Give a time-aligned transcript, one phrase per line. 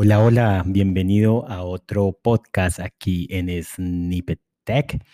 [0.00, 5.04] Hola, hola, bienvenido a otro podcast aquí en Snippet Tech.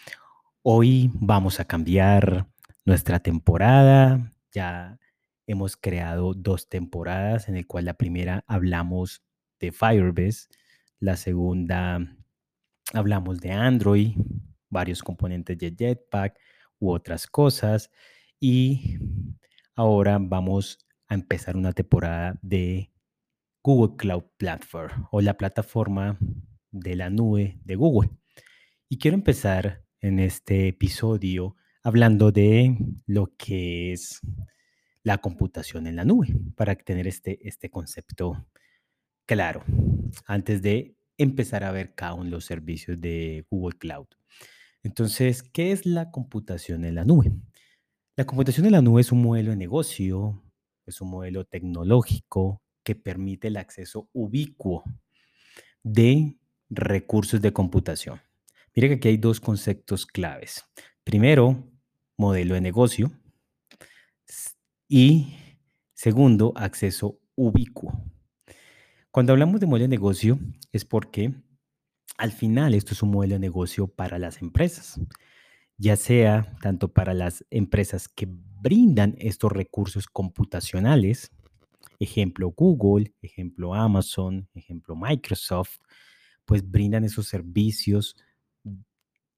[0.60, 2.48] Hoy vamos a cambiar
[2.84, 4.30] nuestra temporada.
[4.52, 4.98] Ya
[5.46, 9.22] hemos creado dos temporadas en el cual la primera hablamos
[9.58, 10.48] de Firebase,
[11.00, 12.06] la segunda
[12.92, 14.18] hablamos de Android,
[14.68, 16.38] varios componentes de Jetpack
[16.78, 17.90] u otras cosas
[18.38, 18.98] y
[19.76, 22.90] ahora vamos a empezar una temporada de
[23.64, 26.18] Google Cloud Platform o la plataforma
[26.70, 28.10] de la nube de Google.
[28.90, 34.20] Y quiero empezar en este episodio hablando de lo que es
[35.02, 38.46] la computación en la nube, para tener este, este concepto
[39.26, 39.64] claro,
[40.26, 44.06] antes de empezar a ver cada uno de los servicios de Google Cloud.
[44.82, 47.32] Entonces, ¿qué es la computación en la nube?
[48.16, 50.42] La computación en la nube es un modelo de negocio,
[50.86, 54.84] es un modelo tecnológico que permite el acceso ubicuo
[55.82, 56.38] de
[56.70, 58.20] recursos de computación.
[58.74, 60.64] Mire que aquí hay dos conceptos claves.
[61.04, 61.70] Primero,
[62.16, 63.10] modelo de negocio
[64.88, 65.34] y
[65.92, 67.92] segundo, acceso ubicuo.
[69.10, 70.38] Cuando hablamos de modelo de negocio
[70.72, 71.32] es porque
[72.16, 75.00] al final esto es un modelo de negocio para las empresas,
[75.76, 81.30] ya sea tanto para las empresas que brindan estos recursos computacionales,
[81.98, 85.78] ejemplo Google, ejemplo Amazon, ejemplo Microsoft,
[86.44, 88.16] pues brindan esos servicios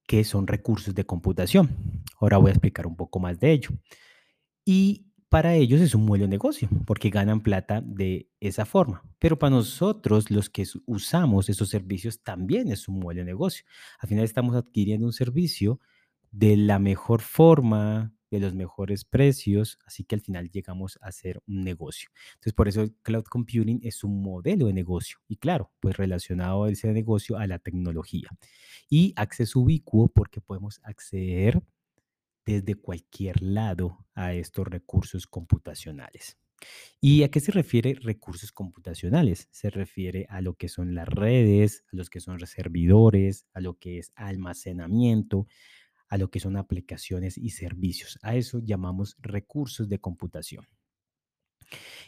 [0.07, 1.71] que son recursos de computación.
[2.21, 3.71] Ahora voy a explicar un poco más de ello.
[4.65, 9.03] Y para ellos es un de negocio, porque ganan plata de esa forma.
[9.19, 13.67] Pero para nosotros, los que usamos esos servicios, también es un de negocio.
[13.99, 15.81] Al final estamos adquiriendo un servicio
[16.31, 21.41] de la mejor forma, de los mejores precios, así que al final llegamos a ser
[21.47, 22.11] un negocio.
[22.35, 26.67] Entonces, por eso el cloud computing es un modelo de negocio y claro, pues relacionado
[26.67, 28.29] ese negocio a la tecnología.
[28.89, 31.63] Y acceso ubicuo porque podemos acceder
[32.45, 36.39] desde cualquier lado a estos recursos computacionales.
[37.01, 39.49] ¿Y a qué se refiere recursos computacionales?
[39.51, 43.75] Se refiere a lo que son las redes, a los que son servidores, a lo
[43.75, 45.47] que es almacenamiento,
[46.09, 48.19] a lo que son aplicaciones y servicios.
[48.23, 50.67] A eso llamamos recursos de computación.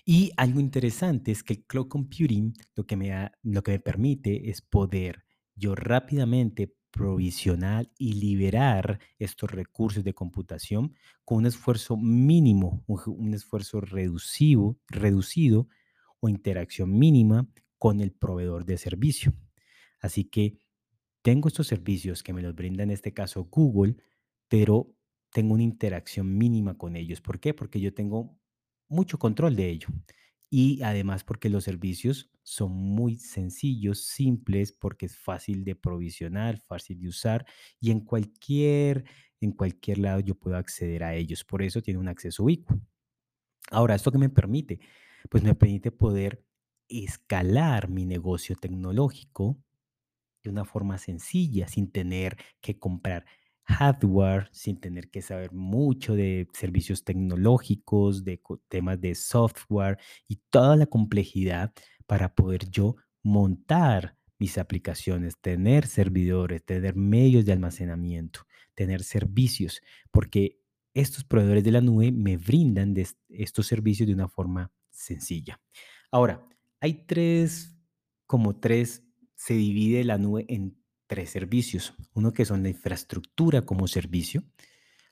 [0.05, 4.51] Y algo interesante es que el cloud computing lo que me, lo que me permite
[4.51, 10.95] es poder yo rápidamente provisionar y liberar estos recursos de computación
[11.25, 15.69] con un esfuerzo mínimo, un, esfuerzo reducido, reducido
[16.21, 17.49] o interacción mínima
[17.79, 19.33] con el proveedor de servicio.
[20.01, 20.59] Así que
[21.23, 23.97] tengo estos servicios que me los brinda en este caso Google,
[24.49, 24.95] pero
[25.33, 27.21] tengo una interacción mínima con ellos.
[27.21, 27.55] ¿Por qué?
[27.55, 28.39] Porque yo tengo
[28.89, 29.89] mucho control de ello.
[30.51, 37.01] Y además porque los servicios son muy sencillos, simples, porque es fácil de provisionar, fácil
[37.01, 37.45] de usar
[37.81, 39.05] y en cualquier,
[39.41, 41.45] en cualquier lado yo puedo acceder a ellos.
[41.45, 42.81] Por eso tiene un acceso ubicuo.
[43.71, 44.81] Ahora, ¿esto qué me permite?
[45.29, 46.45] Pues me permite poder
[46.89, 49.63] escalar mi negocio tecnológico
[50.49, 53.25] de una forma sencilla, sin tener que comprar
[53.69, 60.75] hardware, sin tener que saber mucho de servicios tecnológicos, de temas de software y toda
[60.77, 61.73] la complejidad
[62.07, 70.61] para poder yo montar mis aplicaciones, tener servidores, tener medios de almacenamiento, tener servicios, porque
[70.95, 72.95] estos proveedores de la nube me brindan
[73.29, 75.61] estos servicios de una forma sencilla.
[76.11, 76.49] Ahora,
[76.81, 77.77] hay tres,
[78.27, 79.08] como tres
[79.39, 80.77] se divide la nube en
[81.07, 81.95] tres servicios.
[82.13, 84.43] Uno que son la infraestructura como servicio,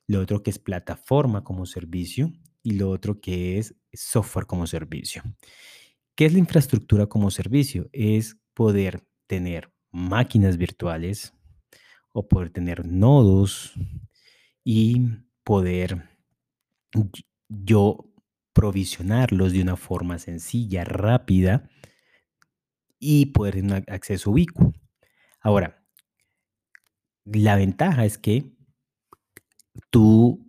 [0.08, 2.32] lo otro que es plataforma como servicio
[2.62, 5.22] y lo otro que es software como servicio.
[6.16, 7.88] ¿Qué es la infraestructura como servicio?
[7.92, 11.32] Es poder tener máquinas virtuales
[12.12, 13.74] o poder tener nodos
[14.64, 15.02] y
[15.44, 16.02] poder
[17.48, 18.12] yo
[18.52, 21.70] provisionarlos de una forma sencilla, rápida
[23.08, 24.72] y poder tener acceso ubicuo.
[25.40, 25.80] Ahora,
[27.24, 28.50] la ventaja es que
[29.90, 30.44] tú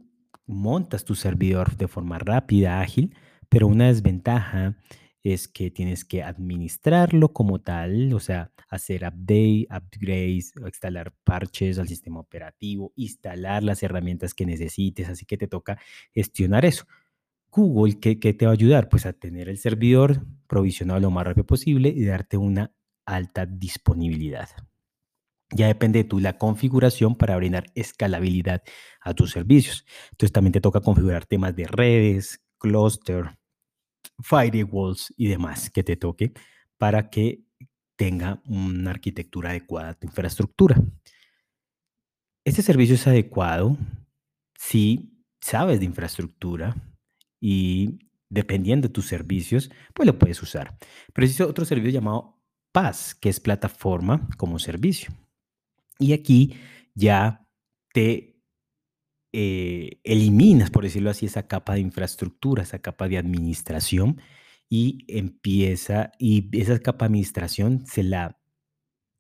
[0.48, 3.15] montas tu servidor de forma rápida, ágil,
[3.48, 4.75] pero una desventaja
[5.21, 11.88] es que tienes que administrarlo como tal, o sea, hacer update, upgrades, instalar parches al
[11.88, 15.77] sistema operativo, instalar las herramientas que necesites, así que te toca
[16.12, 16.88] gestionar eso.
[17.52, 18.90] Google, ¿qué, te va a ayudar?
[18.90, 22.74] Pues a tener el servidor provisionado lo más rápido posible y darte una
[23.06, 24.50] alta disponibilidad.
[25.52, 28.64] Ya depende de tú la configuración para brindar escalabilidad
[29.02, 29.86] a tus servicios.
[30.12, 33.38] Entonces también te toca configurar temas de redes, cluster,
[34.22, 36.34] firewalls y demás que te toque
[36.78, 37.44] para que
[37.96, 40.82] tenga una arquitectura adecuada a tu infraestructura.
[42.46, 43.78] Este servicio es adecuado
[44.58, 46.76] si sabes de infraestructura
[47.39, 48.00] y
[48.30, 50.78] dependiendo de tus servicios, pues lo puedes usar.
[51.13, 52.39] Pero existe otro servicio llamado
[52.72, 55.12] PaaS, que es plataforma como servicio.
[56.00, 56.56] Y aquí
[56.94, 57.48] ya
[57.94, 58.38] te
[59.34, 64.22] eh, eliminas, por decirlo así, esa capa de infraestructura, esa capa de administración
[64.69, 68.40] y empieza, y esa capa de administración se la,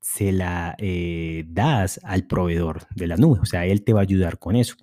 [0.01, 4.03] se la eh, das al proveedor de la nube, o sea, él te va a
[4.03, 4.75] ayudar con eso.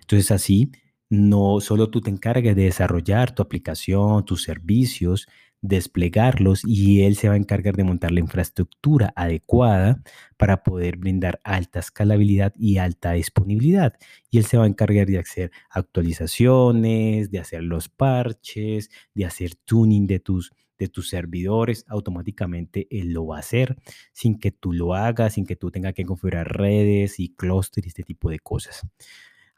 [0.00, 0.72] Entonces así,
[1.10, 5.26] no solo tú te encargas de desarrollar tu aplicación, tus servicios,
[5.62, 10.02] desplegarlos y él se va a encargar de montar la infraestructura adecuada
[10.36, 13.94] para poder brindar alta escalabilidad y alta disponibilidad.
[14.30, 19.54] Y él se va a encargar de hacer actualizaciones, de hacer los parches, de hacer
[19.56, 21.84] tuning de tus, de tus servidores.
[21.88, 23.76] Automáticamente él lo va a hacer
[24.12, 28.04] sin que tú lo hagas, sin que tú tengas que configurar redes y clústeres este
[28.04, 28.82] tipo de cosas.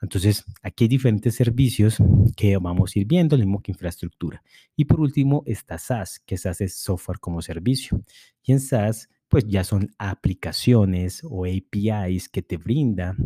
[0.02, 1.96] Entonces, aquí hay diferentes servicios
[2.37, 4.43] que vamos a ir viendo, lo mismo que infraestructura.
[4.76, 8.02] Y por último está SaaS, que SaaS es software como servicio.
[8.43, 13.16] Y en SaaS, pues ya son aplicaciones o APIs que te brinda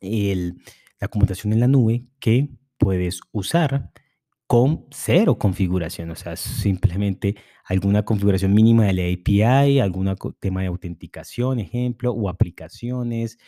[0.00, 2.48] la computación en la nube que
[2.78, 3.90] puedes usar
[4.46, 10.68] con cero configuración, o sea, simplemente alguna configuración mínima de la API, algún tema de
[10.68, 13.38] autenticación, ejemplo, o aplicaciones,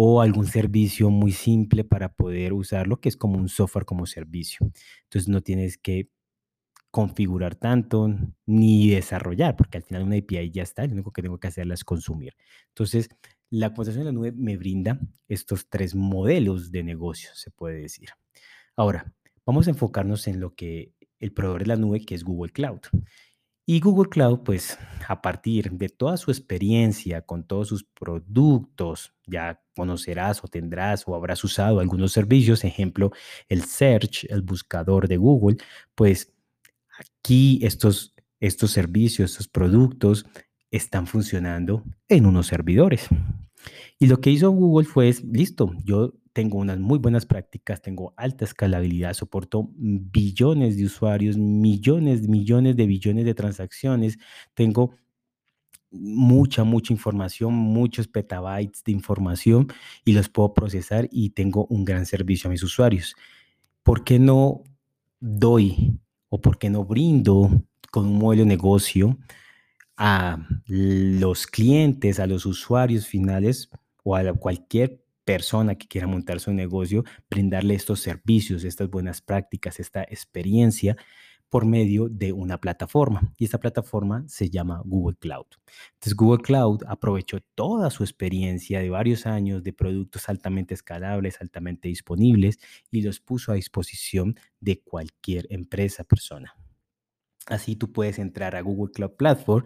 [0.00, 4.60] o algún servicio muy simple para poder usarlo, que es como un software como servicio.
[5.02, 6.08] Entonces no tienes que
[6.92, 8.08] configurar tanto
[8.46, 11.68] ni desarrollar, porque al final una API ya está, lo único que tengo que hacer
[11.72, 12.34] es consumir.
[12.68, 13.08] Entonces,
[13.50, 18.10] la computación en la nube me brinda estos tres modelos de negocio, se puede decir.
[18.76, 19.12] Ahora,
[19.44, 22.82] vamos a enfocarnos en lo que el proveedor de la nube, que es Google Cloud.
[23.70, 24.78] Y Google Cloud, pues
[25.08, 31.14] a partir de toda su experiencia con todos sus productos, ya conocerás o tendrás o
[31.14, 33.12] habrás usado algunos servicios, ejemplo,
[33.46, 35.58] el Search, el buscador de Google,
[35.94, 36.32] pues
[36.98, 40.24] aquí estos, estos servicios, estos productos
[40.70, 43.06] están funcionando en unos servidores.
[43.98, 48.44] Y lo que hizo Google fue, listo, yo tengo unas muy buenas prácticas, tengo alta
[48.44, 54.20] escalabilidad, soporto billones de usuarios, millones, millones de billones de transacciones,
[54.54, 54.94] tengo
[55.90, 59.66] mucha, mucha información, muchos petabytes de información
[60.04, 63.16] y los puedo procesar y tengo un gran servicio a mis usuarios.
[63.82, 64.62] ¿Por qué no
[65.18, 65.98] doy
[66.28, 67.50] o por qué no brindo
[67.90, 69.18] con un modelo de negocio
[69.96, 70.38] a
[70.68, 73.68] los clientes, a los usuarios finales
[74.04, 79.78] o a cualquier persona que quiera montar su negocio, brindarle estos servicios, estas buenas prácticas,
[79.78, 80.96] esta experiencia
[81.50, 83.30] por medio de una plataforma.
[83.36, 85.44] Y esta plataforma se llama Google Cloud.
[85.92, 91.88] Entonces Google Cloud aprovechó toda su experiencia de varios años de productos altamente escalables, altamente
[91.88, 92.58] disponibles
[92.90, 96.54] y los puso a disposición de cualquier empresa, persona.
[97.48, 99.64] Así tú puedes entrar a Google Cloud Platform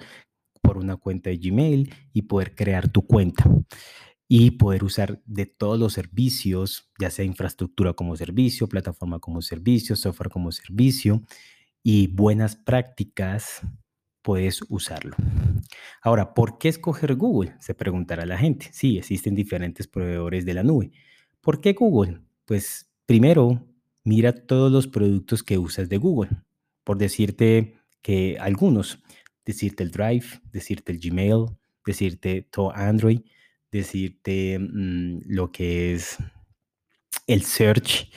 [0.61, 3.45] por una cuenta de Gmail y poder crear tu cuenta
[4.35, 9.95] y poder usar de todos los servicios, ya sea infraestructura como servicio, plataforma como servicio,
[9.95, 11.21] software como servicio
[11.83, 13.61] y buenas prácticas,
[14.23, 15.17] puedes usarlo.
[16.01, 17.55] Ahora, ¿por qué escoger Google?
[17.61, 18.71] Se preguntará la gente.
[18.73, 20.93] Sí, existen diferentes proveedores de la nube.
[21.43, 22.23] ¿Por qué Google?
[22.47, 23.63] Pues primero,
[24.03, 26.31] mira todos los productos que usas de Google.
[26.85, 28.99] Por decirte que algunos,
[29.45, 31.49] decirte el Drive, decirte el Gmail,
[31.85, 33.21] decirte todo Android,
[33.73, 36.19] decirte mm, lo que es
[37.27, 38.11] el search,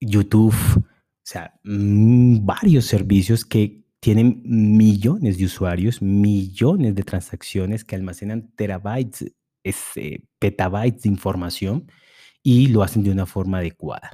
[0.00, 0.84] YouTube, o
[1.24, 9.32] sea, mm, varios servicios que tienen millones de usuarios, millones de transacciones que almacenan terabytes,
[9.64, 11.90] este, petabytes de información
[12.42, 14.10] y lo hacen de una forma adecuada.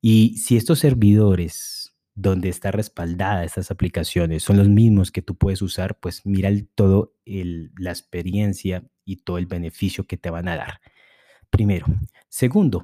[0.00, 5.62] Y si estos servidores donde está respaldada estas aplicaciones son los mismos que tú puedes
[5.62, 10.56] usar, pues mira el, todo la experiencia y todo el beneficio que te van a
[10.56, 10.80] dar.
[11.50, 11.86] Primero.
[12.28, 12.82] Segundo,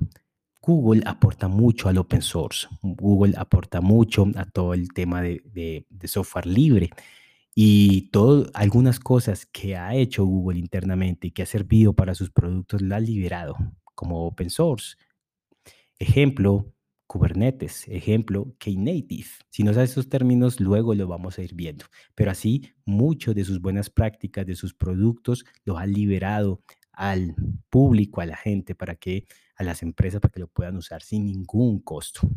[0.60, 2.66] Google aporta mucho al open source.
[2.82, 6.90] Google aporta mucho a todo el tema de, software libre.
[7.54, 12.30] Y todo, algunas cosas que ha hecho Google internamente y que ha servido para sus
[12.30, 13.56] productos, la ha liberado
[13.94, 14.96] como open source.
[15.98, 16.66] Ejemplo,
[17.06, 19.28] Kubernetes, ejemplo, Knative.
[19.50, 21.86] Si no sabes esos términos, luego lo vamos a ir viendo.
[22.14, 27.34] Pero así, muchos de sus buenas prácticas, de sus productos, los ha liberado al
[27.70, 31.26] público, a la gente, para que, a las empresas, para que lo puedan usar sin
[31.26, 32.28] ningún costo.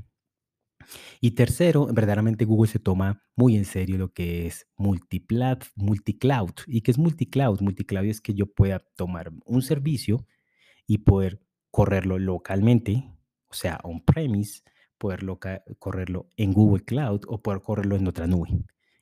[1.22, 6.52] Y tercero, verdaderamente Google se toma muy en serio lo que es multiplat, multicloud.
[6.68, 7.62] ¿Y qué es multicloud?
[7.62, 10.26] Multicloud es que yo pueda tomar un servicio
[10.88, 13.12] y poder correrlo localmente,
[13.50, 14.62] o sea, on-premise,
[14.98, 15.22] poder
[15.80, 18.50] correrlo en Google Cloud o poder correrlo en otra nube.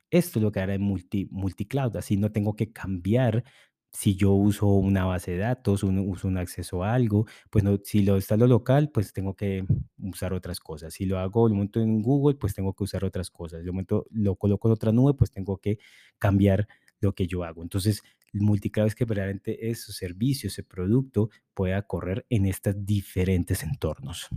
[0.10, 3.44] Esto es lo que hará en multi, multicloud, así no tengo que cambiar
[3.92, 8.04] si yo uso una base de datos, uso un acceso a algo, pues no, si
[8.04, 9.66] lo instalo local, pues tengo que
[9.98, 10.94] usar otras cosas.
[10.94, 13.64] Si lo hago, lo monto en Google, pues tengo que usar otras cosas.
[13.64, 13.74] Lo,
[14.12, 15.80] lo coloco en otra nube, pues tengo que
[16.20, 16.68] cambiar
[17.00, 17.64] lo que yo hago.
[17.64, 23.64] Entonces, el multicloud es que verdaderamente ese servicio, ese producto pueda correr en estos diferentes
[23.64, 24.28] entornos.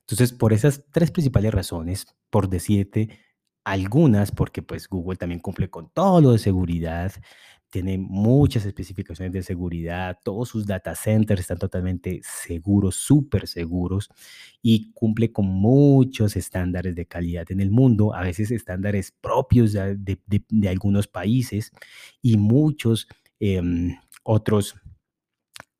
[0.00, 3.18] Entonces, por esas tres principales razones, por decirte
[3.64, 7.12] algunas, porque pues Google también cumple con todo lo de seguridad,
[7.72, 14.10] tiene muchas especificaciones de seguridad, todos sus data centers están totalmente seguros, súper seguros
[14.60, 20.68] y cumple con muchos estándares de calidad en el mundo, a veces estándares propios de,
[20.68, 21.72] algunos países
[22.20, 23.08] y muchos
[23.42, 24.74] em, otros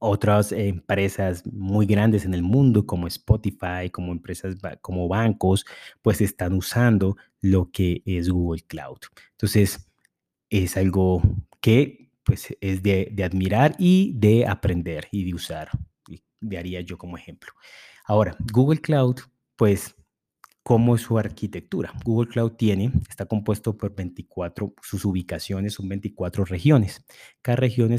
[0.05, 5.65] otras empresas muy grandes en el mundo como Spotify, como empresas como bancos,
[6.03, 8.99] pues están usando lo que es Google Cloud.
[9.31, 9.89] Entonces,
[10.51, 11.23] es algo
[11.61, 15.71] que pues es de, admirar y de aprender y de usar.
[16.09, 17.53] Y daría yo como ejemplo.
[18.05, 19.21] Ahora, Google Cloud,
[19.57, 19.95] pues,
[20.63, 21.93] ¿cómo es su arquitectura?
[22.05, 27.05] Google Cloud tiene, está compuesto por 24, sus ubicaciones son 24 regiones.
[27.43, 27.97] Cada región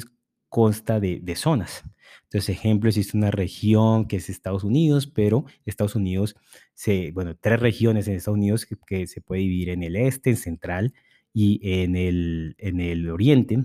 [0.50, 1.84] consta de, de zonas.
[2.24, 6.36] Entonces, ejemplo, existe una región que es Estados Unidos, pero Estados Unidos,
[6.74, 10.32] se, bueno, tres regiones en Estados Unidos que, que se puede dividir en el este,
[10.32, 10.93] en central
[11.34, 13.63] y en el, en el oriente,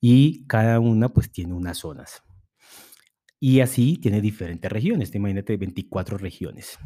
[0.00, 2.22] y cada una pues tiene unas zonas.
[3.40, 6.78] Y así tiene diferentes regiones, imagínate 24 regiones.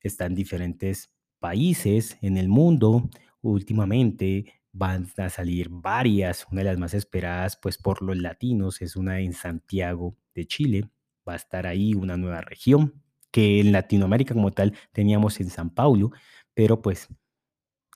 [0.00, 3.10] Están diferentes países en el mundo.
[3.42, 8.96] Últimamente van a salir varias, una de las más esperadas pues por los latinos es
[8.96, 10.90] una en Santiago de Chile.
[11.28, 15.70] Va a estar ahí una nueva región que en Latinoamérica como tal teníamos en San
[15.70, 16.10] Paulo,
[16.54, 17.08] pero pues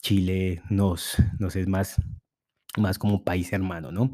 [0.03, 1.97] Chile nos, nos es más,
[2.77, 4.11] más como país hermano, ¿no?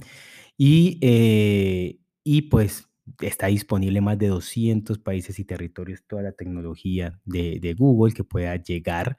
[0.57, 2.88] Y, eh, y pues
[3.21, 8.25] está disponible en más de 200 países y territorios toda la tecnología de, Google que
[8.25, 9.17] pueda llegar.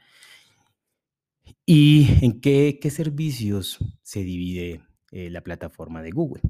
[1.66, 4.82] ¿Y en qué, qué servicios se divide
[5.12, 6.42] eh, la plataforma de Google?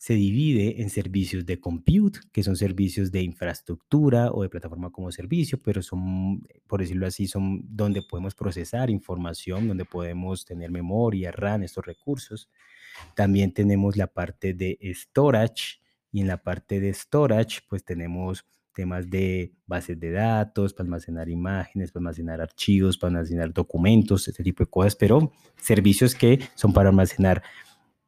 [0.00, 5.12] se divide en servicios de compute, que son servicios de infraestructura o de plataforma como
[5.12, 11.32] servicio, pero son, por decirlo así, son donde podemos procesar información, donde podemos tener memoria,
[11.32, 12.48] RAM, estos recursos.
[13.14, 15.80] También tenemos la parte de storage
[16.12, 21.28] y en la parte de storage pues tenemos temas de bases de datos, para almacenar
[21.28, 26.72] imágenes, para almacenar archivos, para almacenar documentos, este tipo de cosas, pero servicios que son
[26.72, 27.42] para almacenar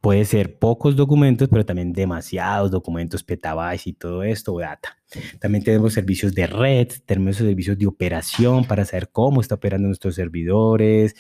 [0.03, 4.97] Puede ser pocos documentos, pero también demasiados documentos, petabytes y todo esto, data.
[5.41, 10.15] También tenemos servicios de red, tenemos servicios de operación para saber cómo está operando nuestros
[10.15, 11.15] servidores,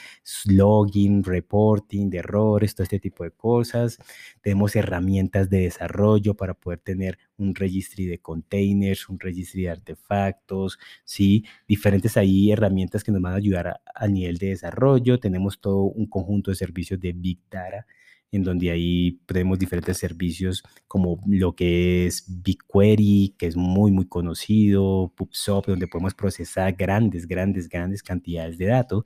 [0.46, 3.98] login, reporting de errores, todo este tipo de cosas.
[4.40, 10.78] Tenemos herramientas de desarrollo para poder tener un registry de containers, un registry de artefactos,
[11.04, 11.44] ¿sí?
[11.66, 15.18] Diferentes ahí herramientas que nos van a ayudar al nivel de desarrollo.
[15.18, 17.86] Tenemos todo un conjunto de servicios de Big Data
[18.32, 24.06] en donde ahí tenemos diferentes servicios como lo que es BigQuery, que es muy, muy
[24.06, 29.04] conocido, PubSub, donde podemos procesar grandes, grandes, grandes cantidades de datos,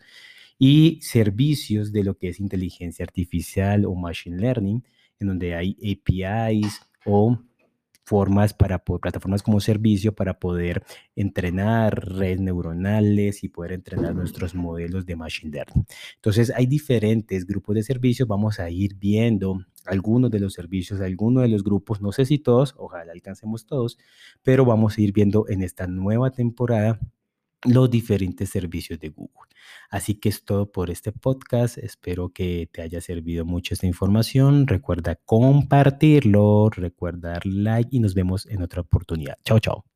[0.58, 4.84] y servicios de lo que es inteligencia artificial o machine learning,
[5.18, 7.38] en donde hay APIs o
[8.06, 10.84] formas para plataformas como servicio para poder
[11.16, 15.84] entrenar redes neuronales y poder entrenar nuestros modelos de machine learning.
[16.14, 18.28] Entonces, hay diferentes grupos de servicios.
[18.28, 22.38] Vamos a ir viendo algunos de los servicios, algunos de los grupos, no sé si
[22.38, 23.98] todos, ojalá alcancemos todos,
[24.44, 27.00] pero vamos a ir viendo en esta nueva temporada
[27.66, 29.50] los diferentes servicios de Google.
[29.90, 31.78] Así que es todo por este podcast.
[31.78, 34.66] Espero que te haya servido mucho esta información.
[34.66, 39.36] Recuerda compartirlo, recuerda dar like y nos vemos en otra oportunidad.
[39.44, 39.95] Chao, chao.